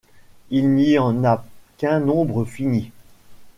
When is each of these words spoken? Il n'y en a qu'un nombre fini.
Il 0.49 0.71
n'y 0.73 0.97
en 0.97 1.23
a 1.23 1.45
qu'un 1.77 1.99
nombre 1.99 2.43
fini. 2.43 2.91